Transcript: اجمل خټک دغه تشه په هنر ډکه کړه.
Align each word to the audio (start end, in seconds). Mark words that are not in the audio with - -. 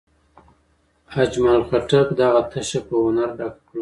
اجمل 1.21 1.61
خټک 1.69 2.07
دغه 2.21 2.41
تشه 2.51 2.79
په 2.87 2.93
هنر 3.03 3.29
ډکه 3.37 3.55
کړه. 3.63 3.69